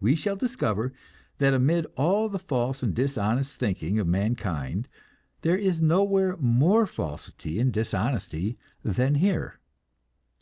We 0.00 0.14
shall 0.14 0.34
discover 0.34 0.94
that 1.36 1.52
amid 1.52 1.84
all 1.94 2.30
the 2.30 2.38
false 2.38 2.82
and 2.82 2.94
dishonest 2.94 3.58
thinking 3.58 3.98
of 3.98 4.06
mankind, 4.06 4.88
there 5.42 5.58
is 5.58 5.82
nowhere 5.82 6.38
more 6.38 6.86
falsity 6.86 7.60
and 7.60 7.70
dishonesty 7.70 8.56
than 8.82 9.16
here. 9.16 9.60